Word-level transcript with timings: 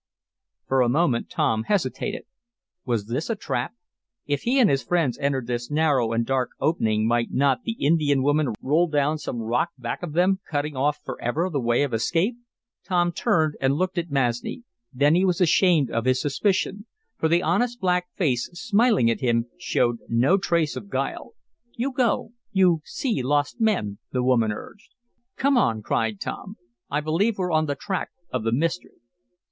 For 0.65 0.81
a 0.81 0.89
moment 0.89 1.29
Tom 1.29 1.65
hesitated. 1.65 2.23
Was 2.85 3.05
this 3.05 3.29
a 3.29 3.35
trap? 3.35 3.75
If 4.25 4.41
he 4.41 4.57
and 4.59 4.67
his 4.67 4.81
friends 4.81 5.15
entered 5.19 5.45
this 5.45 5.69
narrow 5.69 6.11
and 6.11 6.25
dark 6.25 6.53
opening 6.59 7.05
might 7.05 7.27
not 7.31 7.61
the 7.65 7.73
Indian 7.73 8.23
woman 8.23 8.55
roll 8.63 8.87
down 8.87 9.19
some 9.19 9.37
rock 9.43 9.69
back 9.77 10.01
of 10.01 10.13
them, 10.13 10.39
cutting 10.49 10.75
off 10.75 10.97
forever 11.05 11.51
the 11.51 11.59
way 11.59 11.83
of 11.83 11.93
escape? 11.93 12.35
Tom 12.83 13.11
turned 13.11 13.53
and 13.61 13.75
looked 13.75 13.99
at 13.99 14.09
Masni. 14.09 14.63
Then 14.91 15.13
he 15.13 15.23
was 15.23 15.39
ashamed 15.39 15.91
of 15.91 16.05
his 16.05 16.19
suspicion, 16.19 16.87
for 17.19 17.27
the 17.27 17.43
honest 17.43 17.79
black 17.79 18.07
face, 18.15 18.49
smiling 18.53 19.07
at 19.07 19.19
him, 19.21 19.51
showed 19.59 19.99
no 20.09 20.35
trace 20.39 20.75
of 20.75 20.89
guile. 20.89 21.35
"You 21.75 21.91
go 21.93 22.33
you 22.51 22.81
see 22.85 23.21
lost 23.21 23.61
men," 23.61 23.99
the 24.11 24.23
woman 24.23 24.51
urged. 24.51 24.95
"Come 25.35 25.57
on!" 25.57 25.83
cried 25.83 26.19
Tom. 26.19 26.57
"I 26.89 27.01
believe 27.01 27.37
we're 27.37 27.51
on 27.53 27.67
the 27.67 27.75
track 27.75 28.09
of 28.31 28.43
the 28.43 28.51
mystery!" 28.51 28.99